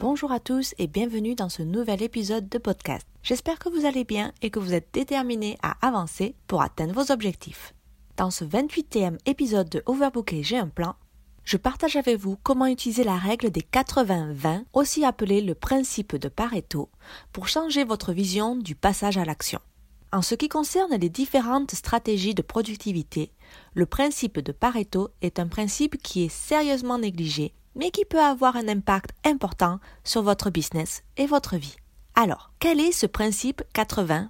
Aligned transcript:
Bonjour 0.00 0.30
à 0.30 0.38
tous 0.38 0.76
et 0.78 0.86
bienvenue 0.86 1.34
dans 1.34 1.48
ce 1.48 1.62
nouvel 1.62 2.02
épisode 2.04 2.48
de 2.48 2.58
podcast. 2.58 3.04
J'espère 3.24 3.58
que 3.58 3.68
vous 3.68 3.84
allez 3.84 4.04
bien 4.04 4.32
et 4.42 4.50
que 4.50 4.60
vous 4.60 4.72
êtes 4.72 4.90
déterminés 4.92 5.58
à 5.60 5.76
avancer 5.84 6.36
pour 6.46 6.62
atteindre 6.62 6.94
vos 6.94 7.10
objectifs. 7.10 7.74
Dans 8.16 8.30
ce 8.30 8.44
28e 8.44 9.18
épisode 9.26 9.68
de 9.68 9.82
Overbooké 9.86 10.44
J'ai 10.44 10.56
un 10.56 10.68
plan, 10.68 10.94
je 11.42 11.56
partage 11.56 11.96
avec 11.96 12.16
vous 12.16 12.38
comment 12.44 12.66
utiliser 12.66 13.02
la 13.02 13.16
règle 13.16 13.50
des 13.50 13.62
80-20, 13.62 14.66
aussi 14.72 15.04
appelée 15.04 15.40
le 15.40 15.56
principe 15.56 16.14
de 16.14 16.28
Pareto, 16.28 16.90
pour 17.32 17.48
changer 17.48 17.82
votre 17.82 18.12
vision 18.12 18.54
du 18.54 18.76
passage 18.76 19.18
à 19.18 19.24
l'action. 19.24 19.58
En 20.12 20.22
ce 20.22 20.36
qui 20.36 20.48
concerne 20.48 20.94
les 20.94 21.08
différentes 21.08 21.72
stratégies 21.72 22.36
de 22.36 22.42
productivité, 22.42 23.32
le 23.74 23.84
principe 23.84 24.38
de 24.38 24.52
Pareto 24.52 25.08
est 25.22 25.40
un 25.40 25.48
principe 25.48 26.00
qui 26.00 26.22
est 26.22 26.32
sérieusement 26.32 26.98
négligé, 26.98 27.52
mais 27.74 27.90
qui 27.90 28.04
peut 28.04 28.20
avoir 28.22 28.56
un 28.56 28.68
impact 28.68 29.10
important 29.24 29.80
sur 30.04 30.22
votre 30.22 30.50
business 30.50 31.02
et 31.16 31.26
votre 31.26 31.56
vie. 31.56 31.76
Alors, 32.14 32.50
quel 32.58 32.80
est 32.80 32.92
ce 32.92 33.06
principe 33.06 33.62
80-20 33.74 34.28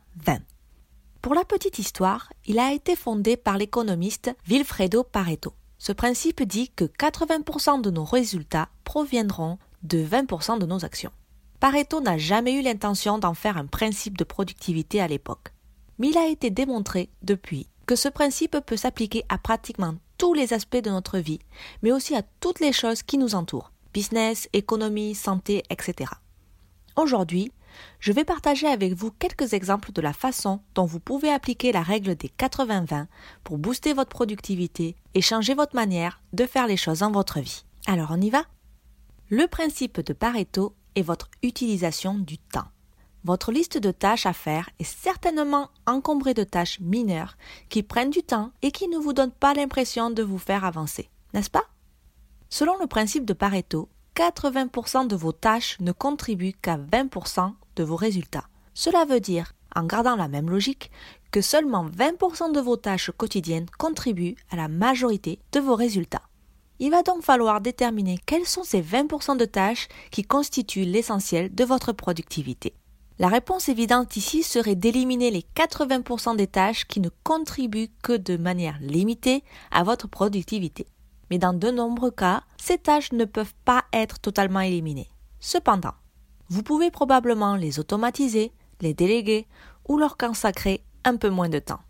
Pour 1.23 1.35
la 1.35 1.45
petite 1.45 1.79
histoire, 1.79 2.33
il 2.47 2.59
a 2.59 2.73
été 2.73 2.97
fondé 2.97 3.37
par 3.37 3.57
l'économiste 3.57 4.31
Vilfredo 4.47 5.05
Pareto. 5.05 5.55
Ce 5.79 5.93
principe 5.93 6.43
dit 6.43 6.71
que 6.71 6.85
80% 6.85 7.81
de 7.81 7.91
nos 7.91 8.05
résultats 8.05 8.69
proviendront 8.85 9.59
de 9.83 10.05
20% 10.05 10.59
de 10.59 10.67
nos 10.67 10.85
actions. 10.85 11.13
Pareto 11.61 12.01
n'a 12.01 12.19
jamais 12.19 12.55
eu 12.55 12.63
l'intention 12.63 13.19
d'en 13.19 13.35
faire 13.35 13.57
un 13.57 13.67
principe 13.67 14.19
de 14.19 14.25
productivité 14.25 15.01
à 15.01 15.09
l'époque. 15.09 15.53
Mais 15.99 16.09
il 16.11 16.19
a 16.19 16.27
été 16.27 16.51
démontré 16.51 17.11
depuis 17.23 17.69
que 17.87 17.97
ce 17.97 18.09
principe 18.09 18.59
peut 18.67 18.77
s'appliquer 18.77 19.25
à 19.29 19.39
pratiquement 19.39 19.95
tous 20.19 20.35
les 20.35 20.53
aspects 20.53 20.83
de 20.83 20.91
notre 20.91 21.19
vie, 21.19 21.39
mais 21.83 21.93
aussi 21.93 22.15
à 22.15 22.23
toutes 22.41 22.61
les 22.61 22.73
choses 22.73 23.03
qui 23.03 23.17
nous 23.17 23.35
entourent, 23.35 23.73
business, 23.95 24.49
économie, 24.53 25.15
santé, 25.15 25.63
etc. 25.71 26.11
Aujourd'hui, 26.97 27.53
je 28.01 28.13
vais 28.13 28.25
partager 28.25 28.67
avec 28.67 28.93
vous 28.95 29.13
quelques 29.13 29.53
exemples 29.53 29.93
de 29.93 30.01
la 30.01 30.13
façon 30.13 30.61
dont 30.75 30.85
vous 30.85 31.01
pouvez 31.01 31.31
appliquer 31.31 31.71
la 31.71 31.83
règle 31.83 32.17
des 32.17 32.29
80-20 32.29 33.07
pour 33.45 33.59
booster 33.59 33.93
votre 33.93 34.11
productivité 34.11 34.97
et 35.15 35.23
changer 35.23 35.55
votre 35.55 35.77
manière 35.77 36.21
de 36.33 36.45
faire 36.45 36.67
les 36.67 36.77
choses 36.77 37.01
dans 37.01 37.13
votre 37.13 37.41
vie. 37.41 37.65
Alors 37.87 38.09
on 38.11 38.21
y 38.21 38.31
va? 38.31 38.43
Le 39.31 39.47
principe 39.47 40.01
de 40.01 40.13
Pareto 40.13 40.75
est 40.95 41.03
votre 41.03 41.31
utilisation 41.43 42.15
du 42.15 42.39
temps. 42.39 42.67
Votre 43.25 43.53
liste 43.53 43.79
de 43.79 43.91
tâches 43.91 44.27
à 44.27 44.33
faire 44.33 44.71
est 44.79 44.85
certainement 44.85 45.71
encombrée 45.87 46.35
de 46.35 46.45
tâches 46.45 46.79
mineures 46.81 47.37
qui 47.69 47.83
prennent 47.83 48.11
du 48.11 48.23
temps 48.23 48.53
et 48.63 48.71
qui 48.71 48.89
ne 48.89 48.99
vous 48.99 49.13
donnent 49.13 49.33
pas 49.33 49.55
l'impression 49.55 50.11
de 50.11 50.23
vous 50.23 50.39
faire 50.39 50.65
avancer, 50.65 51.11
n'est-ce 51.35 51.51
pas? 51.51 51.65
Selon 52.49 52.79
le 52.79 52.87
principe 52.87 53.25
de 53.25 53.33
Pareto, 53.33 53.89
80% 54.15 55.07
de 55.07 55.17
vos 55.17 55.33
tâches 55.33 55.77
ne 55.81 55.93
contribuent 55.93 56.55
qu'à 56.63 56.79
20% 56.79 57.53
de 57.77 57.85
vos 57.85 57.97
résultats. 57.97 58.49
Cela 58.73 59.05
veut 59.05 59.21
dire, 59.21 59.53
en 59.75 59.85
gardant 59.85 60.17
la 60.17 60.29
même 60.29 60.49
logique, 60.49 60.91
que 61.31 61.41
seulement 61.41 61.87
20% 61.89 62.53
de 62.53 62.61
vos 62.61 62.77
tâches 62.77 63.11
quotidiennes 63.17 63.69
contribuent 63.79 64.37
à 64.51 64.57
la 64.57 64.69
majorité 64.69 65.41
de 65.53 65.61
vos 65.61 65.75
résultats. 65.75 66.23
Il 66.79 66.93
va 66.93 67.03
donc 67.03 67.23
falloir 67.23 67.61
déterminer 67.61 68.19
quelles 68.25 68.47
sont 68.47 68.63
ces 68.63 68.81
20% 68.81 69.37
de 69.37 69.45
tâches 69.45 69.89
qui 70.11 70.23
constituent 70.23 70.85
l'essentiel 70.85 71.53
de 71.53 71.65
votre 71.65 71.93
productivité. 71.93 72.75
La 73.19 73.29
réponse 73.29 73.69
évidente 73.69 74.17
ici 74.17 74.43
serait 74.43 74.77
d'éliminer 74.77 75.31
les 75.31 75.45
80% 75.57 76.37
des 76.37 76.47
tâches 76.47 76.87
qui 76.87 77.01
ne 77.01 77.11
contribuent 77.25 77.91
que 78.03 78.17
de 78.17 78.37
manière 78.37 78.79
limitée 78.81 79.43
à 79.71 79.83
votre 79.83 80.09
productivité 80.09 80.87
mais 81.31 81.39
dans 81.39 81.53
de 81.53 81.71
nombreux 81.71 82.11
cas, 82.11 82.43
ces 82.61 82.79
tâches 82.79 83.13
ne 83.13 83.25
peuvent 83.25 83.55
pas 83.65 83.85
être 83.93 84.19
totalement 84.19 84.61
éliminées. 84.61 85.11
Cependant, 85.41 85.95
vous 86.49 86.63
pouvez 86.63 86.91
probablement 86.91 87.57
les 87.57 87.79
automatiser, 87.79 88.53
les 88.81 88.95
déléguer 88.95 89.47
ou 89.89 89.99
leur 89.99 90.17
consacrer 90.17 90.83
un 91.05 91.17
peu 91.17 91.29
moins 91.29 91.49
de 91.49 91.59
temps. 91.59 91.81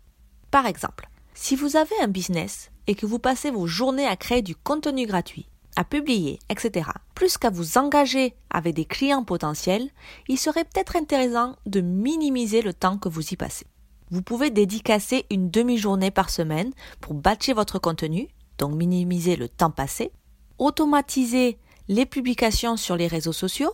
Par 0.51 0.65
exemple, 0.65 1.09
si 1.33 1.55
vous 1.55 1.75
avez 1.75 1.95
un 2.01 2.07
business 2.07 2.71
et 2.87 2.95
que 2.95 3.05
vous 3.05 3.19
passez 3.19 3.51
vos 3.51 3.67
journées 3.67 4.07
à 4.07 4.15
créer 4.15 4.41
du 4.41 4.55
contenu 4.55 5.05
gratuit, 5.05 5.47
à 5.75 5.83
publier, 5.83 6.39
etc., 6.49 6.89
plus 7.15 7.37
qu'à 7.37 7.49
vous 7.49 7.77
engager 7.77 8.35
avec 8.49 8.75
des 8.75 8.85
clients 8.85 9.23
potentiels, 9.23 9.89
il 10.27 10.37
serait 10.37 10.63
peut-être 10.63 10.95
intéressant 10.95 11.55
de 11.65 11.81
minimiser 11.81 12.61
le 12.61 12.73
temps 12.73 12.97
que 12.97 13.09
vous 13.09 13.33
y 13.33 13.35
passez. 13.35 13.65
Vous 14.11 14.21
pouvez 14.21 14.49
dédicacer 14.49 15.25
une 15.29 15.51
demi-journée 15.51 16.11
par 16.11 16.29
semaine 16.29 16.71
pour 16.99 17.13
batcher 17.13 17.53
votre 17.53 17.79
contenu 17.79 18.29
donc 18.59 18.75
minimiser 18.75 19.35
le 19.35 19.49
temps 19.49 19.71
passé, 19.71 20.11
automatiser 20.59 21.57
les 21.87 22.05
publications 22.05 22.77
sur 22.77 22.95
les 22.95 23.07
réseaux 23.07 23.33
sociaux, 23.33 23.73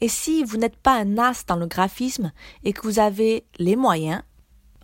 et 0.00 0.08
si 0.08 0.44
vous 0.44 0.58
n'êtes 0.58 0.76
pas 0.76 1.00
un 1.00 1.18
as 1.18 1.44
dans 1.46 1.56
le 1.56 1.66
graphisme 1.66 2.30
et 2.62 2.72
que 2.72 2.82
vous 2.82 3.00
avez 3.00 3.44
les 3.58 3.74
moyens, 3.74 4.22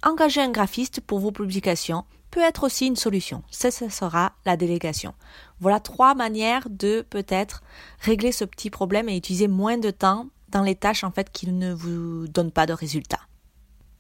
engager 0.03 0.41
un 0.41 0.51
graphiste 0.51 1.01
pour 1.01 1.21
vos 1.21 1.31
publications 1.31 2.05
peut 2.35 2.41
être 2.41 2.65
aussi 2.65 2.89
une 2.89 2.97
solution. 2.97 3.45
Ce 3.49 3.71
sera 3.71 4.33
la 4.45 4.57
délégation. 4.57 5.15
Voilà 5.61 5.79
trois 5.79 6.17
manières 6.17 6.69
de 6.69 7.07
peut-être 7.09 7.63
régler 8.01 8.33
ce 8.33 8.45
petit 8.45 8.71
problème 8.71 9.09
et 9.09 9.17
utiliser 9.17 9.47
moins 9.47 9.79
de 9.79 9.93
temps 9.93 10.27
dans 10.49 10.63
les 10.63 10.75
tâches 10.75 11.05
en 11.05 11.13
fait 11.13 11.31
qui 11.31 11.47
ne 11.47 11.73
vous 11.73 12.27
donnent 12.27 12.51
pas 12.51 12.67
de 12.67 12.73
résultats. 12.73 13.21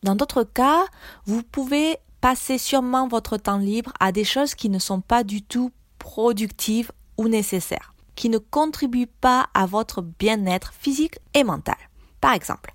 Dans 0.02 0.16
d'autres 0.16 0.42
cas, 0.42 0.84
vous 1.26 1.44
pouvez 1.44 1.98
passez 2.20 2.58
sûrement 2.58 3.06
votre 3.06 3.36
temps 3.36 3.58
libre 3.58 3.92
à 4.00 4.10
des 4.10 4.24
choses 4.24 4.56
qui 4.56 4.68
ne 4.68 4.80
sont 4.80 5.00
pas 5.00 5.22
du 5.22 5.40
tout 5.40 5.70
productives 6.00 6.90
ou 7.16 7.28
nécessaires, 7.28 7.94
qui 8.16 8.30
ne 8.30 8.38
contribuent 8.38 9.06
pas 9.06 9.46
à 9.54 9.66
votre 9.66 10.02
bien-être 10.02 10.72
physique 10.72 11.20
et 11.34 11.44
mental. 11.44 11.76
Par 12.20 12.32
exemple, 12.32 12.74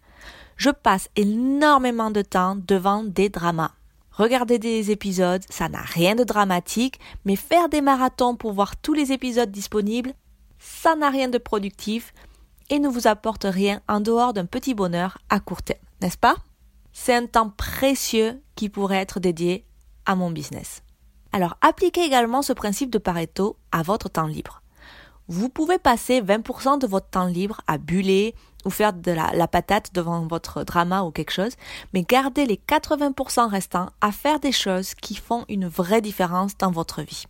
je 0.55 0.69
passe 0.69 1.09
énormément 1.17 2.11
de 2.11 2.21
temps 2.21 2.55
devant 2.55 3.03
des 3.03 3.27
dramas. 3.27 3.71
Regarder 4.19 4.59
des 4.59 4.91
épisodes, 4.91 5.43
ça 5.49 5.69
n'a 5.69 5.79
rien 5.79 6.13
de 6.13 6.25
dramatique, 6.25 6.99
mais 7.23 7.37
faire 7.37 7.69
des 7.69 7.79
marathons 7.79 8.35
pour 8.35 8.51
voir 8.51 8.75
tous 8.75 8.93
les 8.93 9.13
épisodes 9.13 9.49
disponibles, 9.49 10.13
ça 10.59 10.97
n'a 10.97 11.09
rien 11.09 11.29
de 11.29 11.37
productif 11.37 12.13
et 12.69 12.79
ne 12.79 12.89
vous 12.89 13.07
apporte 13.07 13.45
rien 13.45 13.79
en 13.87 14.01
dehors 14.01 14.33
d'un 14.33 14.45
petit 14.45 14.73
bonheur 14.73 15.19
à 15.29 15.39
court 15.39 15.61
terme, 15.61 15.79
n'est-ce 16.01 16.17
pas? 16.17 16.35
C'est 16.91 17.15
un 17.15 17.27
temps 17.27 17.49
précieux 17.49 18.41
qui 18.55 18.67
pourrait 18.67 18.97
être 18.97 19.21
dédié 19.21 19.63
à 20.05 20.15
mon 20.15 20.31
business. 20.31 20.83
Alors 21.31 21.55
appliquez 21.61 22.03
également 22.03 22.41
ce 22.41 22.51
principe 22.51 22.89
de 22.89 22.97
Pareto 22.97 23.55
à 23.71 23.83
votre 23.83 24.09
temps 24.09 24.27
libre. 24.27 24.61
Vous 25.31 25.47
pouvez 25.47 25.77
passer 25.77 26.23
20% 26.23 26.79
de 26.79 26.87
votre 26.87 27.07
temps 27.11 27.27
libre 27.27 27.61
à 27.67 27.77
buller 27.77 28.33
ou 28.65 28.71
faire 28.71 28.93
de 28.93 29.11
la, 29.11 29.31
la, 29.31 29.47
patate 29.47 29.93
devant 29.93 30.25
votre 30.25 30.63
drama 30.63 31.03
ou 31.03 31.11
quelque 31.11 31.31
chose, 31.31 31.53
mais 31.93 32.01
gardez 32.01 32.47
les 32.47 32.55
80% 32.55 33.47
restants 33.47 33.91
à 34.01 34.11
faire 34.11 34.39
des 34.39 34.51
choses 34.51 34.95
qui 34.95 35.13
font 35.13 35.45
une 35.47 35.67
vraie 35.67 36.01
différence 36.01 36.57
dans 36.57 36.71
votre 36.71 37.03
vie. 37.03 37.25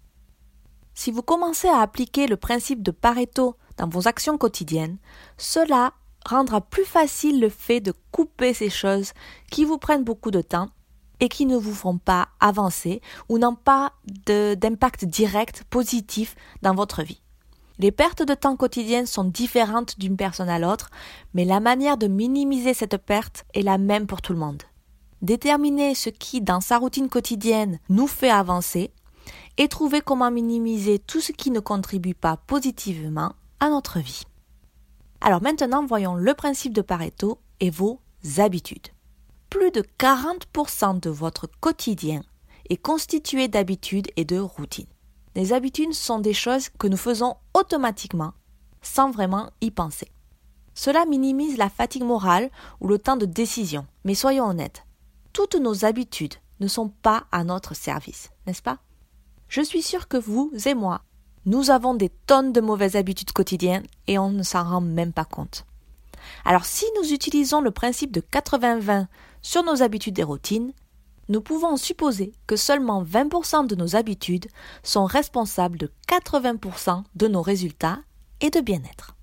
Si 0.93 1.11
vous 1.11 1.21
commencez 1.21 1.67
à 1.67 1.81
appliquer 1.81 2.25
le 2.25 2.37
principe 2.37 2.83
de 2.83 2.91
Pareto 2.91 3.57
dans 3.75 3.89
vos 3.89 4.07
actions 4.07 4.37
quotidiennes, 4.37 4.97
cela 5.37 5.91
rendra 6.25 6.61
plus 6.61 6.85
facile 6.85 7.41
le 7.41 7.49
fait 7.49 7.81
de 7.81 7.93
couper 8.11 8.53
ces 8.53 8.69
choses 8.69 9.11
qui 9.51 9.65
vous 9.65 9.77
prennent 9.77 10.05
beaucoup 10.05 10.31
de 10.31 10.41
temps 10.41 10.69
et 11.19 11.27
qui 11.27 11.45
ne 11.45 11.57
vous 11.57 11.75
font 11.75 11.97
pas 11.97 12.29
avancer 12.39 13.01
ou 13.27 13.39
n'ont 13.39 13.55
pas 13.55 13.91
d'impact 14.25 15.03
direct 15.03 15.65
positif 15.69 16.35
dans 16.61 16.73
votre 16.73 17.03
vie. 17.03 17.21
Les 17.79 17.91
pertes 17.93 18.23
de 18.23 18.33
temps 18.33 18.57
quotidiennes 18.57 19.05
sont 19.05 19.23
différentes 19.23 19.97
d'une 19.97 20.17
personne 20.17 20.49
à 20.49 20.59
l'autre, 20.59 20.89
mais 21.33 21.45
la 21.45 21.61
manière 21.61 21.97
de 21.97 22.07
minimiser 22.07 22.73
cette 22.73 22.97
perte 22.97 23.45
est 23.53 23.61
la 23.61 23.77
même 23.77 24.05
pour 24.05 24.21
tout 24.21 24.33
le 24.33 24.39
monde. 24.39 24.63
Déterminer 25.21 25.95
ce 25.95 26.09
qui, 26.09 26.41
dans 26.41 26.59
sa 26.59 26.77
routine 26.77 27.07
quotidienne, 27.07 27.79
nous 27.87 28.07
fait 28.07 28.29
avancer 28.29 28.91
et 29.57 29.69
trouver 29.69 30.01
comment 30.01 30.29
minimiser 30.29 30.99
tout 30.99 31.21
ce 31.21 31.31
qui 31.31 31.51
ne 31.51 31.61
contribue 31.61 32.13
pas 32.13 32.35
positivement 32.35 33.33
à 33.61 33.69
notre 33.69 33.99
vie. 33.99 34.23
Alors 35.21 35.41
maintenant, 35.41 35.85
voyons 35.85 36.15
le 36.15 36.33
principe 36.33 36.73
de 36.73 36.81
Pareto 36.81 37.39
et 37.61 37.69
vos 37.69 38.01
habitudes. 38.37 38.89
Plus 39.49 39.71
de 39.71 39.83
40% 39.97 40.99
de 40.99 41.09
votre 41.09 41.47
quotidien 41.61 42.23
est 42.69 42.77
constitué 42.77 43.47
d'habitudes 43.47 44.07
et 44.17 44.25
de 44.25 44.37
routines. 44.37 44.85
Les 45.35 45.53
habitudes 45.53 45.93
sont 45.93 46.19
des 46.19 46.33
choses 46.33 46.69
que 46.69 46.87
nous 46.87 46.97
faisons 46.97 47.35
automatiquement 47.53 48.33
sans 48.81 49.11
vraiment 49.11 49.49
y 49.61 49.71
penser. 49.71 50.11
Cela 50.73 51.05
minimise 51.05 51.57
la 51.57 51.69
fatigue 51.69 52.03
morale 52.03 52.49
ou 52.79 52.87
le 52.87 52.99
temps 52.99 53.17
de 53.17 53.25
décision. 53.25 53.85
Mais 54.05 54.15
soyons 54.15 54.45
honnêtes, 54.45 54.85
toutes 55.33 55.55
nos 55.55 55.85
habitudes 55.85 56.35
ne 56.59 56.67
sont 56.67 56.89
pas 56.89 57.25
à 57.31 57.43
notre 57.43 57.75
service, 57.75 58.31
n'est-ce 58.47 58.61
pas? 58.61 58.79
Je 59.47 59.61
suis 59.61 59.81
sûre 59.81 60.07
que 60.07 60.17
vous 60.17 60.51
et 60.65 60.73
moi, 60.73 61.01
nous 61.45 61.69
avons 61.71 61.95
des 61.95 62.09
tonnes 62.09 62.53
de 62.53 62.61
mauvaises 62.61 62.95
habitudes 62.95 63.31
quotidiennes 63.31 63.87
et 64.07 64.19
on 64.19 64.29
ne 64.29 64.43
s'en 64.43 64.63
rend 64.63 64.81
même 64.81 65.13
pas 65.13 65.25
compte. 65.25 65.65
Alors 66.45 66.65
si 66.65 66.85
nous 66.97 67.11
utilisons 67.13 67.61
le 67.61 67.71
principe 67.71 68.11
de 68.11 68.21
80-20 68.21 69.07
sur 69.41 69.63
nos 69.63 69.81
habitudes 69.81 70.19
et 70.19 70.23
routines, 70.23 70.73
nous 71.29 71.41
pouvons 71.41 71.77
supposer 71.77 72.33
que 72.47 72.55
seulement 72.55 73.03
20% 73.03 73.67
de 73.67 73.75
nos 73.75 73.95
habitudes 73.95 74.47
sont 74.83 75.05
responsables 75.05 75.77
de 75.77 75.91
80% 76.09 77.03
de 77.15 77.27
nos 77.27 77.43
résultats 77.43 77.99
et 78.41 78.49
de 78.49 78.59
bien-être. 78.59 79.15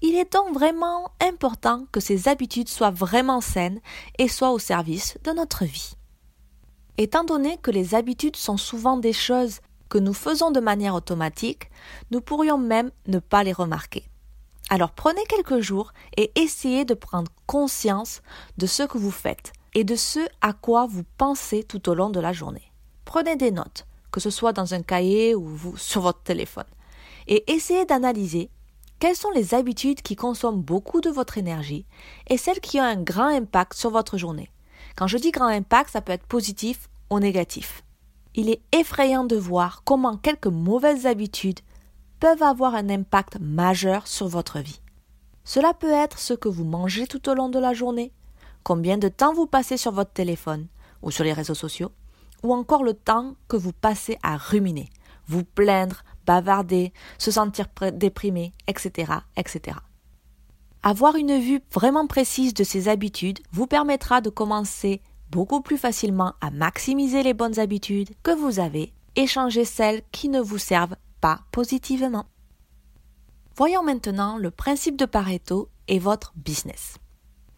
Il 0.00 0.16
est 0.16 0.32
donc 0.32 0.54
vraiment 0.54 1.10
important 1.20 1.86
que 1.92 2.00
ces 2.00 2.28
habitudes 2.28 2.70
soient 2.70 2.90
vraiment 2.90 3.42
saines 3.42 3.80
et 4.18 4.28
soient 4.28 4.52
au 4.52 4.58
service 4.58 5.18
de 5.24 5.32
notre 5.32 5.66
vie. 5.66 5.92
Étant 6.96 7.24
donné 7.24 7.58
que 7.58 7.70
les 7.70 7.94
habitudes 7.94 8.36
sont 8.36 8.56
souvent 8.56 8.96
des 8.96 9.12
choses 9.12 9.60
que 9.90 9.98
nous 9.98 10.14
faisons 10.14 10.50
de 10.50 10.60
manière 10.60 10.94
automatique, 10.94 11.70
nous 12.10 12.22
pourrions 12.22 12.58
même 12.58 12.90
ne 13.06 13.18
pas 13.18 13.44
les 13.44 13.52
remarquer. 13.52 14.04
Alors 14.70 14.92
prenez 14.92 15.24
quelques 15.28 15.60
jours 15.60 15.92
et 16.16 16.30
essayez 16.36 16.86
de 16.86 16.94
prendre 16.94 17.30
conscience 17.46 18.22
de 18.56 18.66
ce 18.66 18.84
que 18.84 18.98
vous 18.98 19.10
faites 19.10 19.52
et 19.74 19.84
de 19.84 19.96
ce 19.96 20.20
à 20.40 20.52
quoi 20.52 20.86
vous 20.86 21.04
pensez 21.16 21.64
tout 21.64 21.88
au 21.88 21.94
long 21.94 22.10
de 22.10 22.20
la 22.20 22.32
journée. 22.32 22.72
Prenez 23.04 23.36
des 23.36 23.50
notes, 23.50 23.86
que 24.10 24.20
ce 24.20 24.30
soit 24.30 24.52
dans 24.52 24.74
un 24.74 24.82
cahier 24.82 25.34
ou 25.34 25.56
sur 25.76 26.02
votre 26.02 26.22
téléphone, 26.22 26.64
et 27.26 27.50
essayez 27.52 27.84
d'analyser 27.84 28.50
quelles 28.98 29.16
sont 29.16 29.30
les 29.30 29.54
habitudes 29.54 30.02
qui 30.02 30.14
consomment 30.14 30.60
beaucoup 30.60 31.00
de 31.00 31.08
votre 31.08 31.38
énergie 31.38 31.86
et 32.28 32.36
celles 32.36 32.60
qui 32.60 32.78
ont 32.80 32.84
un 32.84 33.00
grand 33.00 33.28
impact 33.28 33.74
sur 33.74 33.90
votre 33.90 34.18
journée. 34.18 34.50
Quand 34.94 35.06
je 35.06 35.16
dis 35.16 35.30
grand 35.30 35.46
impact, 35.46 35.90
ça 35.90 36.02
peut 36.02 36.12
être 36.12 36.26
positif 36.26 36.88
ou 37.08 37.18
négatif. 37.18 37.82
Il 38.34 38.50
est 38.50 38.60
effrayant 38.72 39.24
de 39.24 39.36
voir 39.36 39.82
comment 39.84 40.16
quelques 40.16 40.46
mauvaises 40.46 41.06
habitudes 41.06 41.60
peuvent 42.20 42.42
avoir 42.42 42.74
un 42.74 42.90
impact 42.90 43.38
majeur 43.40 44.06
sur 44.06 44.28
votre 44.28 44.58
vie. 44.58 44.80
Cela 45.44 45.72
peut 45.72 45.90
être 45.90 46.18
ce 46.18 46.34
que 46.34 46.48
vous 46.48 46.64
mangez 46.64 47.06
tout 47.06 47.28
au 47.28 47.34
long 47.34 47.48
de 47.48 47.58
la 47.58 47.72
journée, 47.72 48.12
combien 48.70 48.98
de 48.98 49.08
temps 49.08 49.34
vous 49.34 49.48
passez 49.48 49.76
sur 49.76 49.90
votre 49.90 50.12
téléphone 50.12 50.68
ou 51.02 51.10
sur 51.10 51.24
les 51.24 51.32
réseaux 51.32 51.56
sociaux, 51.56 51.90
ou 52.44 52.54
encore 52.54 52.84
le 52.84 52.94
temps 52.94 53.34
que 53.48 53.56
vous 53.56 53.72
passez 53.72 54.16
à 54.22 54.36
ruminer, 54.36 54.90
vous 55.26 55.42
plaindre, 55.42 56.04
bavarder, 56.24 56.92
se 57.18 57.32
sentir 57.32 57.66
déprimé, 57.92 58.52
etc., 58.68 59.12
etc. 59.36 59.78
Avoir 60.84 61.16
une 61.16 61.40
vue 61.40 61.60
vraiment 61.74 62.06
précise 62.06 62.54
de 62.54 62.62
ces 62.62 62.86
habitudes 62.86 63.40
vous 63.50 63.66
permettra 63.66 64.20
de 64.20 64.30
commencer 64.30 65.02
beaucoup 65.32 65.62
plus 65.62 65.76
facilement 65.76 66.34
à 66.40 66.52
maximiser 66.52 67.24
les 67.24 67.34
bonnes 67.34 67.58
habitudes 67.58 68.10
que 68.22 68.30
vous 68.30 68.60
avez 68.60 68.92
et 69.16 69.26
changer 69.26 69.64
celles 69.64 70.02
qui 70.12 70.28
ne 70.28 70.40
vous 70.40 70.58
servent 70.58 70.96
pas 71.20 71.40
positivement. 71.50 72.26
Voyons 73.56 73.82
maintenant 73.82 74.38
le 74.38 74.52
principe 74.52 74.96
de 74.96 75.06
Pareto 75.06 75.68
et 75.88 75.98
votre 75.98 76.32
business. 76.36 77.00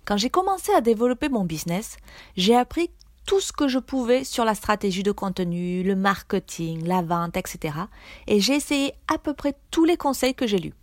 Quand 0.05 0.17
j'ai 0.17 0.31
commencé 0.31 0.73
à 0.73 0.81
développer 0.81 1.29
mon 1.29 1.45
business, 1.45 1.97
j'ai 2.37 2.57
appris 2.57 2.91
tout 3.27 3.41
ce 3.41 3.53
que 3.53 3.69
je 3.69 3.79
pouvais 3.79 4.25
sur 4.25 4.45
la 4.45 4.55
stratégie 4.55 5.05
de 5.05 5.13
contenu, 5.13 5.83
le 5.85 5.95
marketing, 5.95 6.85
la 6.85 7.03
vente, 7.03 7.37
etc. 7.37 7.77
Et 8.27 8.41
j'ai 8.41 8.55
essayé 8.55 8.95
à 9.13 9.19
peu 9.19 9.33
près 9.33 9.55
tous 9.71 9.85
les 9.85 9.97
conseils 9.97 10.35
que 10.35 10.47
j'ai 10.47 10.59
lus. 10.59 10.75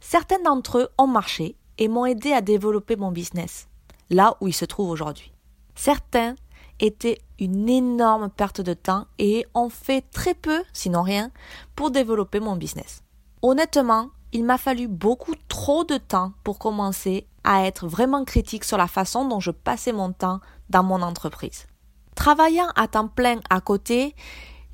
Certains 0.00 0.42
d'entre 0.42 0.78
eux 0.78 0.88
ont 0.98 1.06
marché 1.06 1.56
et 1.78 1.88
m'ont 1.88 2.04
aidé 2.04 2.32
à 2.32 2.42
développer 2.42 2.96
mon 2.96 3.12
business, 3.12 3.68
là 4.10 4.36
où 4.40 4.48
il 4.48 4.52
se 4.52 4.66
trouve 4.66 4.90
aujourd'hui. 4.90 5.32
Certains 5.74 6.36
étaient 6.78 7.18
une 7.38 7.68
énorme 7.68 8.28
perte 8.28 8.60
de 8.60 8.74
temps 8.74 9.06
et 9.18 9.46
ont 9.54 9.70
fait 9.70 10.02
très 10.10 10.34
peu, 10.34 10.62
sinon 10.74 11.02
rien, 11.02 11.30
pour 11.74 11.90
développer 11.90 12.40
mon 12.40 12.56
business. 12.56 13.02
Honnêtement, 13.40 14.10
il 14.32 14.44
m'a 14.44 14.58
fallu 14.58 14.86
beaucoup 14.86 15.34
trop 15.48 15.84
de 15.84 15.96
temps 15.96 16.32
pour 16.44 16.58
commencer 16.58 17.26
à 17.46 17.64
être 17.64 17.86
vraiment 17.86 18.24
critique 18.24 18.64
sur 18.64 18.76
la 18.76 18.88
façon 18.88 19.26
dont 19.26 19.40
je 19.40 19.52
passais 19.52 19.92
mon 19.92 20.12
temps 20.12 20.40
dans 20.68 20.82
mon 20.82 21.00
entreprise. 21.00 21.66
Travaillant 22.14 22.68
à 22.76 22.88
temps 22.88 23.08
plein 23.08 23.40
à 23.48 23.60
côté, 23.60 24.14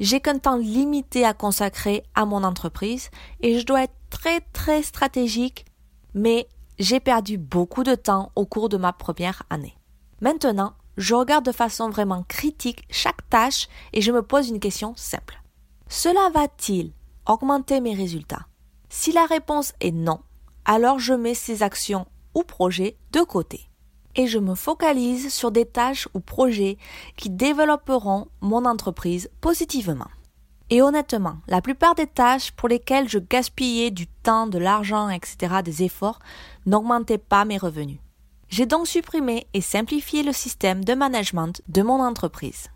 j'ai 0.00 0.20
qu'un 0.20 0.38
temps 0.38 0.56
limité 0.56 1.24
à 1.24 1.34
consacrer 1.34 2.02
à 2.14 2.24
mon 2.24 2.42
entreprise 2.42 3.10
et 3.40 3.60
je 3.60 3.66
dois 3.66 3.84
être 3.84 3.94
très 4.10 4.40
très 4.40 4.82
stratégique, 4.82 5.66
mais 6.14 6.48
j'ai 6.78 6.98
perdu 6.98 7.38
beaucoup 7.38 7.84
de 7.84 7.94
temps 7.94 8.32
au 8.34 8.46
cours 8.46 8.68
de 8.68 8.78
ma 8.78 8.92
première 8.92 9.42
année. 9.50 9.76
Maintenant, 10.20 10.72
je 10.96 11.14
regarde 11.14 11.44
de 11.44 11.52
façon 11.52 11.90
vraiment 11.90 12.24
critique 12.26 12.84
chaque 12.90 13.28
tâche 13.28 13.68
et 13.92 14.00
je 14.00 14.12
me 14.12 14.22
pose 14.22 14.48
une 14.48 14.60
question 14.60 14.94
simple. 14.96 15.42
Cela 15.88 16.30
va-t-il 16.32 16.92
augmenter 17.26 17.80
mes 17.80 17.94
résultats? 17.94 18.46
Si 18.88 19.12
la 19.12 19.26
réponse 19.26 19.74
est 19.80 19.92
non, 19.92 20.20
alors 20.64 20.98
je 20.98 21.14
mets 21.14 21.34
ces 21.34 21.62
actions 21.62 22.06
ou 22.34 22.42
projets 22.42 22.96
de 23.12 23.20
côté 23.20 23.68
et 24.14 24.26
je 24.26 24.38
me 24.38 24.54
focalise 24.54 25.32
sur 25.32 25.50
des 25.50 25.64
tâches 25.64 26.08
ou 26.14 26.20
projets 26.20 26.76
qui 27.16 27.30
développeront 27.30 28.28
mon 28.40 28.64
entreprise 28.64 29.30
positivement. 29.40 30.08
Et 30.70 30.80
honnêtement, 30.80 31.36
la 31.48 31.60
plupart 31.60 31.94
des 31.94 32.06
tâches 32.06 32.52
pour 32.52 32.68
lesquelles 32.68 33.08
je 33.08 33.18
gaspillais 33.18 33.90
du 33.90 34.06
temps, 34.06 34.46
de 34.46 34.58
l'argent, 34.58 35.08
etc., 35.08 35.56
des 35.62 35.82
efforts, 35.82 36.18
n'augmentaient 36.66 37.18
pas 37.18 37.44
mes 37.44 37.58
revenus. 37.58 37.98
J'ai 38.48 38.66
donc 38.66 38.86
supprimé 38.86 39.46
et 39.54 39.60
simplifié 39.60 40.22
le 40.22 40.32
système 40.32 40.84
de 40.84 40.94
management 40.94 41.62
de 41.68 41.82
mon 41.82 42.00
entreprise. 42.00 42.68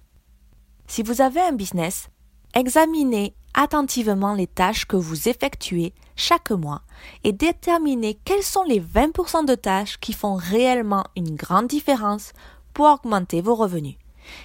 Si 0.87 1.03
vous 1.03 1.21
avez 1.21 1.41
un 1.41 1.53
business, 1.53 2.09
examinez 2.55 3.35
attentivement 3.55 4.35
les 4.35 4.47
tâches 4.47 4.87
que 4.87 4.97
vous 4.97 5.29
effectuez 5.29 5.95
chaque 6.17 6.51
mois 6.51 6.83
et 7.23 7.33
déterminez 7.33 8.19
quelles 8.25 8.43
sont 8.43 8.65
les 8.65 8.81
20% 8.81 9.45
de 9.45 9.55
tâches 9.55 9.99
qui 10.01 10.13
font 10.13 10.35
réellement 10.35 11.05
une 11.15 11.37
grande 11.37 11.69
différence 11.69 12.33
pour 12.73 12.87
augmenter 12.87 13.41
vos 13.43 13.55
revenus 13.55 13.97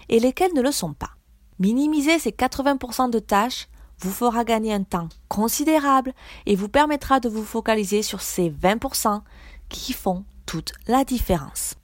et 0.09 0.19
lesquelles 0.19 0.53
ne 0.53 0.61
le 0.61 0.71
sont 0.71 0.93
pas. 0.93 1.11
Minimiser 1.59 2.19
ces 2.19 2.31
80% 2.31 3.09
de 3.09 3.19
tâches 3.19 3.67
vous 3.99 4.11
fera 4.11 4.43
gagner 4.43 4.73
un 4.73 4.83
temps 4.83 5.09
considérable 5.27 6.13
et 6.45 6.55
vous 6.55 6.69
permettra 6.69 7.19
de 7.19 7.29
vous 7.29 7.43
focaliser 7.43 8.01
sur 8.01 8.21
ces 8.21 8.49
20% 8.49 9.21
qui 9.69 9.93
font 9.93 10.25
toute 10.45 10.73
la 10.87 11.03
différence. 11.03 11.75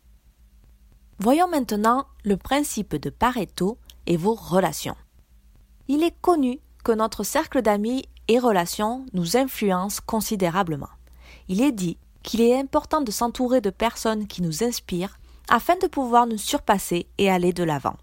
Voyons 1.20 1.48
maintenant 1.48 2.06
le 2.24 2.38
principe 2.38 2.96
de 2.96 3.10
Pareto 3.10 3.78
et 4.06 4.18
vos 4.18 4.36
relations. 4.36 4.96
Il 5.88 6.04
est 6.04 6.16
connu 6.22 6.60
que 6.88 6.94
notre 6.94 7.24
cercle 7.24 7.62
d'amis 7.62 8.06
et 8.30 8.40
relations 8.40 9.06
nous 9.12 9.36
influence 9.36 10.00
considérablement. 10.00 10.88
Il 11.50 11.62
est 11.62 11.74
dit 11.74 11.98
qu'il 12.24 12.40
est 12.40 12.58
important 12.58 13.02
de 13.02 13.12
s'entourer 13.12 13.60
de 13.60 13.70
personnes 13.70 14.26
qui 14.26 14.42
nous 14.42 14.64
inspirent 14.64 15.20
afin 15.50 15.76
de 15.76 15.88
pouvoir 15.88 16.28
nous 16.28 16.38
surpasser 16.38 17.10
et 17.18 17.30
aller 17.30 17.52
de 17.52 17.66
l'avant. 17.66 17.98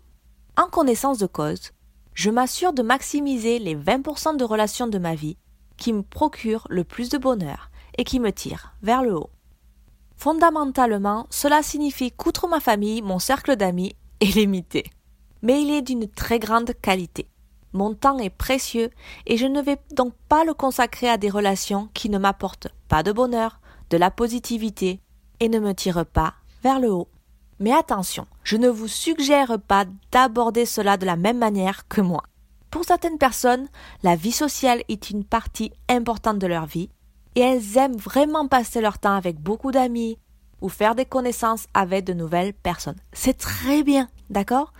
En 0.58 0.66
connaissance 0.66 1.16
de 1.16 1.24
cause, 1.26 1.72
je 2.12 2.28
m'assure 2.28 2.74
de 2.74 2.82
maximiser 2.82 3.58
les 3.58 3.74
20% 3.74 4.36
de 4.36 4.44
relations 4.44 4.86
de 4.86 4.98
ma 4.98 5.14
vie 5.14 5.38
qui 5.78 5.94
me 5.94 6.02
procurent 6.02 6.66
le 6.68 6.84
plus 6.84 7.08
de 7.08 7.16
bonheur 7.16 7.70
et 7.96 8.04
qui 8.04 8.20
me 8.20 8.32
tirent 8.32 8.74
vers 8.82 9.02
le 9.02 9.14
haut. 9.16 9.30
Fondamentalement, 10.18 11.26
cela 11.30 11.62
signifie 11.62 12.12
qu'outre 12.12 12.48
ma 12.48 12.60
famille, 12.60 13.00
mon 13.00 13.18
cercle 13.18 13.56
d'amis 13.56 13.96
est 14.20 14.34
limité. 14.36 14.84
Mais 15.40 15.62
il 15.62 15.70
est 15.70 15.80
d'une 15.80 16.06
très 16.06 16.38
grande 16.38 16.74
qualité. 16.82 17.30
Mon 17.74 17.92
temps 17.92 18.18
est 18.18 18.30
précieux 18.30 18.90
et 19.26 19.36
je 19.36 19.46
ne 19.46 19.60
vais 19.60 19.78
donc 19.96 20.14
pas 20.28 20.44
le 20.44 20.54
consacrer 20.54 21.08
à 21.08 21.16
des 21.16 21.28
relations 21.28 21.88
qui 21.92 22.08
ne 22.08 22.18
m'apportent 22.18 22.68
pas 22.88 23.02
de 23.02 23.10
bonheur, 23.10 23.60
de 23.90 23.96
la 23.96 24.12
positivité 24.12 25.00
et 25.40 25.48
ne 25.48 25.58
me 25.58 25.74
tirent 25.74 26.06
pas 26.06 26.34
vers 26.62 26.78
le 26.78 26.92
haut. 26.92 27.08
Mais 27.58 27.72
attention, 27.72 28.28
je 28.44 28.56
ne 28.56 28.68
vous 28.68 28.86
suggère 28.86 29.58
pas 29.58 29.86
d'aborder 30.12 30.66
cela 30.66 30.96
de 30.96 31.04
la 31.04 31.16
même 31.16 31.38
manière 31.38 31.88
que 31.88 32.00
moi. 32.00 32.22
Pour 32.70 32.84
certaines 32.84 33.18
personnes, 33.18 33.66
la 34.04 34.14
vie 34.14 34.32
sociale 34.32 34.84
est 34.88 35.10
une 35.10 35.24
partie 35.24 35.72
importante 35.88 36.38
de 36.38 36.46
leur 36.46 36.66
vie 36.66 36.90
et 37.34 37.40
elles 37.40 37.76
aiment 37.76 37.96
vraiment 37.96 38.46
passer 38.46 38.80
leur 38.80 39.00
temps 39.00 39.16
avec 39.16 39.40
beaucoup 39.40 39.72
d'amis 39.72 40.16
ou 40.60 40.68
faire 40.68 40.94
des 40.94 41.06
connaissances 41.06 41.66
avec 41.74 42.04
de 42.04 42.12
nouvelles 42.12 42.54
personnes. 42.54 43.00
C'est 43.12 43.36
très 43.36 43.82
bien, 43.82 44.08
d'accord? 44.30 44.72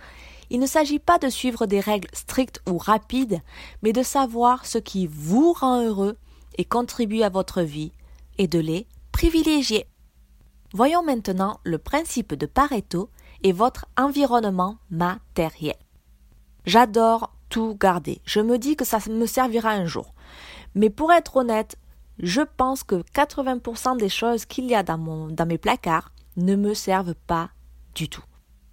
Il 0.49 0.59
ne 0.59 0.67
s'agit 0.67 0.99
pas 0.99 1.17
de 1.17 1.29
suivre 1.29 1.65
des 1.65 1.79
règles 1.79 2.09
strictes 2.13 2.61
ou 2.69 2.77
rapides, 2.77 3.41
mais 3.81 3.93
de 3.93 4.03
savoir 4.03 4.65
ce 4.65 4.77
qui 4.77 5.07
vous 5.07 5.53
rend 5.53 5.81
heureux 5.81 6.17
et 6.57 6.65
contribue 6.65 7.21
à 7.21 7.29
votre 7.29 7.61
vie, 7.61 7.91
et 8.37 8.47
de 8.47 8.59
les 8.59 8.87
privilégier. 9.11 9.87
Voyons 10.73 11.03
maintenant 11.03 11.59
le 11.63 11.77
principe 11.77 12.33
de 12.33 12.45
Pareto 12.45 13.09
et 13.43 13.51
votre 13.51 13.85
environnement 13.97 14.77
matériel. 14.89 15.75
J'adore 16.65 17.31
tout 17.49 17.77
garder. 17.79 18.21
Je 18.25 18.39
me 18.39 18.57
dis 18.57 18.75
que 18.75 18.85
ça 18.85 18.99
me 19.09 19.25
servira 19.25 19.69
un 19.69 19.85
jour. 19.85 20.13
Mais 20.73 20.89
pour 20.89 21.13
être 21.13 21.37
honnête, 21.37 21.77
je 22.19 22.41
pense 22.41 22.83
que 22.83 23.03
80% 23.13 23.97
des 23.97 24.09
choses 24.09 24.45
qu'il 24.45 24.65
y 24.65 24.75
a 24.75 24.83
dans, 24.83 24.97
mes 25.45 25.57
placards 25.57 26.11
ne 26.37 26.55
me 26.55 26.73
servent 26.73 27.15
pas 27.27 27.49
du 27.93 28.09
tout. 28.09 28.23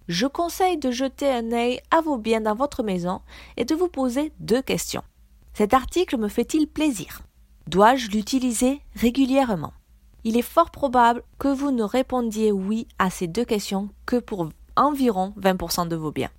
Je 0.07 0.27
conseille 0.27 0.77
de 0.77 0.91
jeter 0.91 1.31
un 1.31 1.51
œil 1.51 1.79
à 1.89 2.01
vos 2.01 2.17
biens 2.17 2.41
dans 2.41 2.55
votre 2.55 2.83
maison 2.83 3.21
et 3.55 3.65
de 3.65 3.73
vous 3.73 3.87
poser 3.87 4.33
deux 4.39 4.61
questions. 4.61 5.03
Cet 5.53 5.73
article 5.73 6.17
me 6.17 6.27
fait-il 6.27 6.67
plaisir? 6.67 7.21
Dois-je 7.67 8.09
l'utiliser 8.09 8.81
régulièrement? 8.95 9.73
Il 10.25 10.37
est 10.37 10.41
fort 10.41 10.71
probable 10.71 11.23
que 11.37 11.47
vous 11.47 11.71
ne 11.71 11.83
répondiez 11.83 12.51
oui 12.51 12.87
à 12.99 13.09
ces 13.09 13.27
deux 13.27 13.45
questions 13.45 13.89
que 14.05 14.17
pour 14.17 14.49
environ 14.75 15.33
20% 15.39 15.87
de 15.87 15.95
vos 15.95 16.11
biens. 16.11 16.31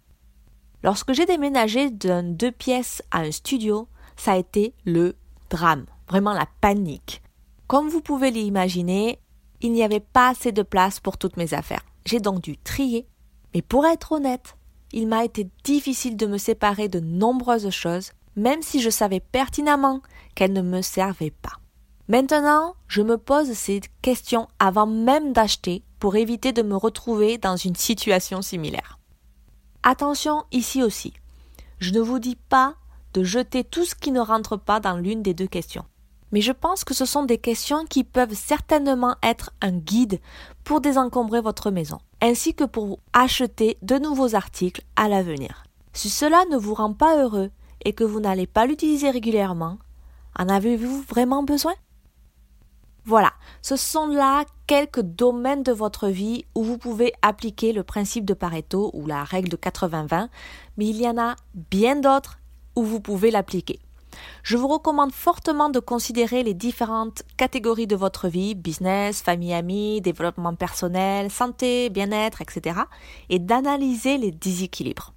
Lorsque 0.82 1.12
j'ai 1.12 1.24
déménagé 1.24 1.90
d'un 1.90 2.22
deux 2.22 2.52
pièces 2.52 3.02
à 3.10 3.20
un 3.20 3.30
studio, 3.30 3.88
ça 4.16 4.32
a 4.32 4.36
été 4.36 4.74
le 4.84 5.16
drame, 5.48 5.86
vraiment 6.08 6.34
la 6.34 6.46
panique. 6.60 7.22
Comme 7.66 7.88
vous 7.88 8.02
pouvez 8.02 8.30
l'imaginer, 8.30 9.18
il 9.62 9.72
n'y 9.72 9.82
avait 9.82 10.00
pas 10.00 10.28
assez 10.28 10.52
de 10.52 10.62
place 10.62 11.00
pour 11.00 11.16
toutes 11.16 11.38
mes 11.38 11.54
affaires. 11.54 11.84
J'ai 12.04 12.20
donc 12.20 12.42
dû 12.42 12.58
trier, 12.58 13.06
mais 13.54 13.62
pour 13.62 13.86
être 13.86 14.12
honnête, 14.12 14.56
il 14.92 15.06
m'a 15.06 15.24
été 15.24 15.48
difficile 15.62 16.16
de 16.16 16.26
me 16.26 16.38
séparer 16.38 16.88
de 16.88 17.00
nombreuses 17.00 17.70
choses, 17.70 18.12
même 18.36 18.62
si 18.62 18.80
je 18.80 18.90
savais 18.90 19.20
pertinemment 19.20 20.00
qu'elles 20.34 20.52
ne 20.52 20.62
me 20.62 20.82
servaient 20.82 21.30
pas. 21.30 21.58
Maintenant, 22.08 22.74
je 22.88 23.00
me 23.00 23.16
pose 23.16 23.52
ces 23.52 23.80
questions 24.02 24.48
avant 24.58 24.86
même 24.86 25.32
d'acheter 25.32 25.82
pour 25.98 26.16
éviter 26.16 26.52
de 26.52 26.62
me 26.62 26.76
retrouver 26.76 27.38
dans 27.38 27.56
une 27.56 27.76
situation 27.76 28.42
similaire. 28.42 28.98
Attention 29.82 30.44
ici 30.52 30.82
aussi. 30.82 31.14
Je 31.78 31.92
ne 31.92 32.00
vous 32.00 32.18
dis 32.18 32.36
pas 32.36 32.74
de 33.14 33.22
jeter 33.22 33.64
tout 33.64 33.84
ce 33.84 33.94
qui 33.94 34.10
ne 34.10 34.20
rentre 34.20 34.56
pas 34.56 34.80
dans 34.80 34.96
l'une 34.96 35.22
des 35.22 35.34
deux 35.34 35.46
questions. 35.46 35.84
Mais 36.34 36.40
je 36.40 36.50
pense 36.50 36.82
que 36.82 36.94
ce 36.94 37.04
sont 37.04 37.22
des 37.22 37.38
questions 37.38 37.84
qui 37.84 38.02
peuvent 38.02 38.34
certainement 38.34 39.14
être 39.22 39.52
un 39.60 39.70
guide 39.70 40.20
pour 40.64 40.80
désencombrer 40.80 41.40
votre 41.40 41.70
maison, 41.70 41.98
ainsi 42.20 42.54
que 42.54 42.64
pour 42.64 42.98
acheter 43.12 43.78
de 43.82 43.98
nouveaux 43.98 44.34
articles 44.34 44.82
à 44.96 45.08
l'avenir. 45.08 45.62
Si 45.92 46.10
cela 46.10 46.44
ne 46.50 46.56
vous 46.56 46.74
rend 46.74 46.92
pas 46.92 47.22
heureux 47.22 47.52
et 47.84 47.92
que 47.92 48.02
vous 48.02 48.18
n'allez 48.18 48.48
pas 48.48 48.66
l'utiliser 48.66 49.10
régulièrement, 49.10 49.78
en 50.36 50.48
avez-vous 50.48 51.02
vraiment 51.02 51.44
besoin? 51.44 51.74
Voilà, 53.04 53.32
ce 53.62 53.76
sont 53.76 54.08
là 54.08 54.44
quelques 54.66 55.02
domaines 55.02 55.62
de 55.62 55.70
votre 55.70 56.08
vie 56.08 56.46
où 56.56 56.64
vous 56.64 56.78
pouvez 56.78 57.12
appliquer 57.22 57.72
le 57.72 57.84
principe 57.84 58.24
de 58.24 58.34
Pareto 58.34 58.90
ou 58.92 59.06
la 59.06 59.22
règle 59.22 59.50
de 59.50 59.56
80-20, 59.56 60.28
mais 60.78 60.86
il 60.86 61.00
y 61.00 61.08
en 61.08 61.16
a 61.16 61.36
bien 61.54 61.94
d'autres 61.94 62.40
où 62.74 62.82
vous 62.82 62.98
pouvez 62.98 63.30
l'appliquer. 63.30 63.78
Je 64.42 64.56
vous 64.56 64.68
recommande 64.68 65.12
fortement 65.12 65.68
de 65.68 65.80
considérer 65.80 66.42
les 66.42 66.54
différentes 66.54 67.22
catégories 67.36 67.86
de 67.86 67.96
votre 67.96 68.28
vie, 68.28 68.54
business, 68.54 69.22
famille, 69.22 69.54
amis, 69.54 70.00
développement 70.00 70.54
personnel, 70.54 71.30
santé, 71.30 71.90
bien-être, 71.90 72.42
etc., 72.42 72.80
et 73.28 73.38
d'analyser 73.38 74.18
les 74.18 74.30
déséquilibres. 74.30 75.14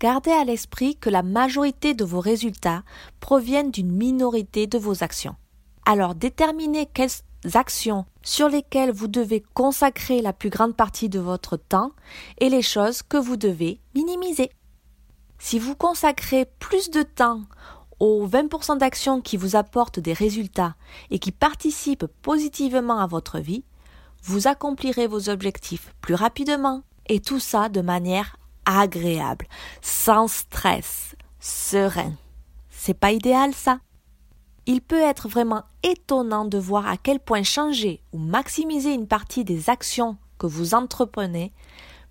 Gardez 0.00 0.30
à 0.30 0.44
l'esprit 0.44 0.96
que 0.96 1.10
la 1.10 1.22
majorité 1.22 1.92
de 1.92 2.04
vos 2.04 2.20
résultats 2.20 2.82
proviennent 3.20 3.70
d'une 3.70 3.92
minorité 3.92 4.66
de 4.66 4.78
vos 4.78 5.04
actions. 5.04 5.36
Alors 5.84 6.14
déterminez 6.14 6.86
quelles 6.86 7.10
actions 7.54 8.06
sur 8.22 8.48
lesquelles 8.48 8.92
vous 8.92 9.08
devez 9.08 9.42
consacrer 9.54 10.22
la 10.22 10.32
plus 10.32 10.50
grande 10.50 10.76
partie 10.76 11.08
de 11.08 11.18
votre 11.18 11.56
temps 11.56 11.92
et 12.38 12.48
les 12.48 12.62
choses 12.62 13.02
que 13.02 13.16
vous 13.16 13.36
devez 13.36 13.80
minimiser. 13.94 14.50
Si 15.38 15.58
vous 15.58 15.74
consacrez 15.74 16.46
plus 16.58 16.90
de 16.90 17.02
temps 17.02 17.42
aux 18.00 18.26
20% 18.26 18.78
d'actions 18.78 19.20
qui 19.20 19.36
vous 19.36 19.56
apportent 19.56 20.00
des 20.00 20.12
résultats 20.12 20.74
et 21.10 21.18
qui 21.18 21.32
participent 21.32 22.06
positivement 22.22 22.98
à 22.98 23.06
votre 23.06 23.38
vie, 23.38 23.64
vous 24.22 24.48
accomplirez 24.48 25.06
vos 25.06 25.28
objectifs 25.28 25.94
plus 26.00 26.14
rapidement 26.14 26.82
et 27.08 27.20
tout 27.20 27.40
ça 27.40 27.68
de 27.68 27.80
manière 27.80 28.36
agréable, 28.64 29.46
sans 29.80 30.28
stress, 30.28 31.14
serein. 31.38 32.12
C'est 32.68 32.98
pas 32.98 33.12
idéal 33.12 33.54
ça? 33.54 33.78
il 34.70 34.80
peut 34.80 35.00
être 35.00 35.28
vraiment 35.28 35.64
étonnant 35.82 36.44
de 36.44 36.56
voir 36.56 36.86
à 36.86 36.96
quel 36.96 37.18
point 37.18 37.42
changer 37.42 38.04
ou 38.12 38.18
maximiser 38.18 38.94
une 38.94 39.08
partie 39.08 39.44
des 39.44 39.68
actions 39.68 40.16
que 40.38 40.46
vous 40.46 40.74
entreprenez 40.74 41.52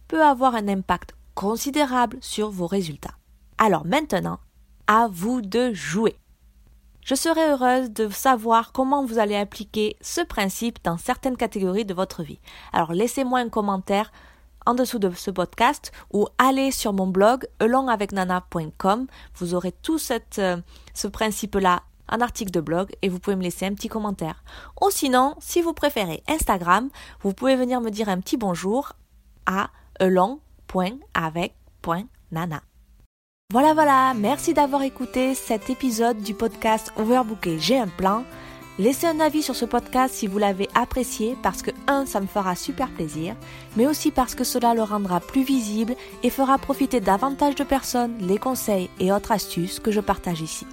peut 0.10 0.22
avoir 0.22 0.55
un 0.55 0.67
impact 0.67 1.15
considérable 1.36 2.17
sur 2.19 2.50
vos 2.50 2.67
résultats. 2.67 3.15
Alors 3.58 3.86
maintenant, 3.86 4.39
à 4.89 5.08
vous 5.08 5.41
de 5.41 5.72
jouer. 5.72 6.17
Je 7.05 7.13
serais 7.13 7.51
heureuse 7.51 7.91
de 7.91 8.10
savoir 8.10 8.72
comment 8.72 9.05
vous 9.05 9.19
allez 9.19 9.36
appliquer 9.36 9.96
ce 10.01 10.22
principe 10.22 10.84
dans 10.84 10.98
certaines 10.98 11.38
catégories 11.38 11.86
de 11.86 11.93
votre 11.93 12.24
vie. 12.24 12.39
Alors 12.74 12.93
laissez-moi 12.93 13.38
un 13.39 13.50
commentaire 13.50 14.12
en 14.65 14.74
dessous 14.74 14.98
de 14.98 15.12
ce 15.12 15.29
podcast 15.29 15.91
ou 16.12 16.25
allez 16.39 16.72
sur 16.72 16.91
mon 16.91 17.05
blog 17.05 17.48
elongavecnana.com. 17.60 19.05
Vous 19.36 19.53
aurez 19.53 19.72
tout 19.72 20.00
euh, 20.39 20.58
ce 20.96 21.08
principe-là 21.08 21.84
un 22.08 22.22
article 22.22 22.51
de 22.51 22.62
blog 22.62 22.89
et 23.03 23.10
vous 23.10 23.19
pouvez 23.19 23.36
me 23.36 23.43
laisser 23.43 23.67
un 23.67 23.75
petit 23.75 23.89
commentaire. 23.89 24.43
Ou 24.81 24.89
sinon, 24.89 25.36
si 25.39 25.62
vous 25.62 25.74
préférez 25.74 26.24
Instagram, 26.27 26.89
vous 27.22 27.34
pouvez 27.34 27.55
venir 27.55 27.79
me 27.79 27.91
dire 27.91 28.10
un 28.10 28.19
petit 28.19 28.38
bonjour 28.38 28.93
à 29.46 29.69
elong.avec.nana. 30.00 32.68
Voilà, 33.51 33.74
voilà, 33.74 34.13
merci 34.13 34.53
d'avoir 34.53 34.84
écouté 34.84 35.34
cet 35.34 35.72
épisode 35.72 36.22
du 36.22 36.36
podcast 36.36 36.94
Overbooké, 36.98 37.58
j'ai 37.58 37.79
un 37.79 37.88
plan. 37.88 38.24
Laissez 38.77 39.08
un 39.08 39.20
avis 39.20 39.41
sur 39.41 39.56
ce 39.56 39.65
podcast 39.65 40.13
si 40.13 40.27
vous 40.27 40.38
l'avez 40.38 40.70
apprécié 40.75 41.36
parce 41.41 41.63
que, 41.63 41.72
un, 41.88 42.06
ça 42.06 42.20
me 42.20 42.27
fera 42.27 42.56
super 42.56 42.89
plaisir, 42.89 43.36
mais 43.75 43.88
aussi 43.88 44.12
parce 44.12 44.36
que 44.36 44.44
cela 44.44 44.75
le 44.75 44.84
rendra 44.84 45.20
plus 45.20 45.41
visible 45.41 45.96
et 46.22 46.29
fera 46.29 46.60
profiter 46.60 47.00
davantage 47.00 47.56
de 47.56 47.63
personnes 47.63 48.20
les 48.20 48.38
conseils 48.38 48.91
et 49.00 49.12
autres 49.12 49.32
astuces 49.32 49.79
que 49.79 49.89
je 49.89 50.00
partage 50.00 50.41
ici. 50.41 50.68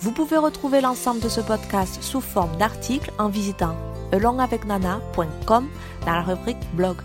Vous 0.00 0.10
pouvez 0.10 0.38
retrouver 0.38 0.80
l'ensemble 0.80 1.20
de 1.20 1.28
ce 1.28 1.40
podcast 1.40 2.02
sous 2.02 2.20
forme 2.20 2.56
d'articles 2.56 3.12
en 3.20 3.28
visitant 3.28 3.76
alongavecnana.com 4.10 5.68
dans 6.04 6.12
la 6.12 6.22
rubrique 6.22 6.74
blog. 6.74 6.96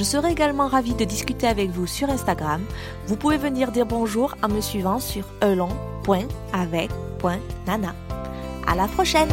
Je 0.00 0.04
serai 0.06 0.32
également 0.32 0.66
ravie 0.66 0.94
de 0.94 1.04
discuter 1.04 1.46
avec 1.46 1.68
vous 1.68 1.86
sur 1.86 2.08
Instagram. 2.08 2.62
Vous 3.06 3.16
pouvez 3.16 3.36
venir 3.36 3.70
dire 3.70 3.84
bonjour 3.84 4.34
en 4.42 4.48
me 4.48 4.62
suivant 4.62 4.98
sur 4.98 5.26
elong.avec.nana. 5.42 7.94
À 8.66 8.76
la 8.76 8.88
prochaine! 8.88 9.28